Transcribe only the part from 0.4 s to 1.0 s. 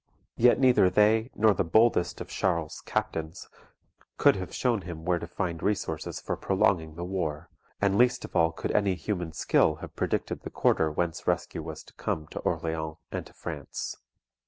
neither